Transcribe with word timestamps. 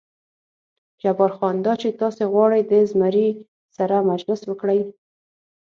جبار 1.01 1.31
خان: 1.37 1.55
دا 1.65 1.73
چې 1.81 1.97
تاسې 2.01 2.23
غواړئ 2.33 2.61
د 2.71 2.73
زمري 2.91 3.27
سره 3.77 3.95
مجلس 4.11 4.41
وکړئ. 4.45 4.79